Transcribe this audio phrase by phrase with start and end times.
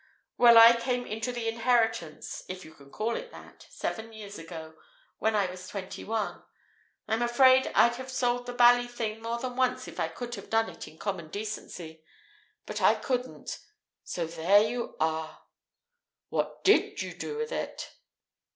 [0.35, 4.73] Well, I came into the inheritance (if you can call it that) seven years ago,
[5.19, 6.41] when I was twenty one.
[7.07, 10.49] I'm afraid I'd have sold the bally thing more than once if I could have
[10.49, 12.03] done it in common decency.
[12.65, 13.59] But I couldn't.
[14.03, 15.43] So there you are!"
[16.29, 17.93] "What did you do with it?"